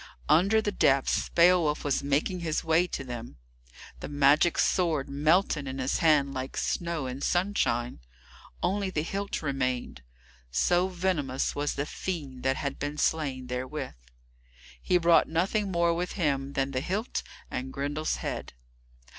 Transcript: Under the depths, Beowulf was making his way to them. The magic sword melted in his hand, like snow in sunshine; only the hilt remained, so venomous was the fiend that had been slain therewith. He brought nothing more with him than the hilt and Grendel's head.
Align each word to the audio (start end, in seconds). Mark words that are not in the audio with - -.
Under 0.29 0.63
the 0.63 0.71
depths, 0.71 1.29
Beowulf 1.29 1.83
was 1.83 2.01
making 2.01 2.39
his 2.39 2.63
way 2.63 2.87
to 2.87 3.03
them. 3.03 3.37
The 3.99 4.09
magic 4.09 4.57
sword 4.57 5.07
melted 5.07 5.67
in 5.67 5.77
his 5.77 5.99
hand, 5.99 6.33
like 6.33 6.57
snow 6.57 7.05
in 7.05 7.21
sunshine; 7.21 7.99
only 8.63 8.89
the 8.89 9.03
hilt 9.03 9.43
remained, 9.43 10.01
so 10.49 10.87
venomous 10.87 11.53
was 11.55 11.75
the 11.75 11.85
fiend 11.85 12.41
that 12.41 12.55
had 12.57 12.79
been 12.79 12.97
slain 12.97 13.45
therewith. 13.45 13.93
He 14.81 14.97
brought 14.97 15.29
nothing 15.29 15.69
more 15.71 15.93
with 15.93 16.13
him 16.13 16.53
than 16.53 16.71
the 16.71 16.81
hilt 16.81 17.21
and 17.51 17.71
Grendel's 17.71 18.15
head. 18.15 18.53